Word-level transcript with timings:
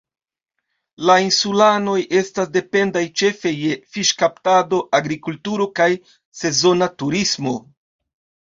La 1.09 1.17
insulanoj 1.25 1.97
estas 2.21 2.49
dependaj 2.55 3.03
ĉefe 3.23 3.51
je 3.57 3.77
fiŝkaptado, 3.97 4.81
agrikulturo 5.01 5.69
kaj 5.81 5.91
sezona 6.43 6.89
turismo. 7.05 7.59